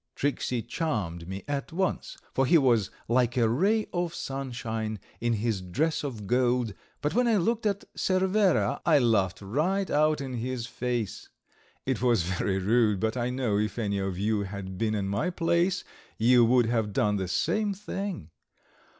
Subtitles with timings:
[0.15, 5.61] Tricksey charmed me at once, for he was like a ray of sunshine in his
[5.61, 10.65] dress of gold, but when I looked at Cervera I laughed right out in his
[10.65, 11.29] face.
[11.85, 15.29] It was very rude, but I know if any of you had been in my
[15.29, 15.83] place
[16.17, 18.31] you would have done the same thing.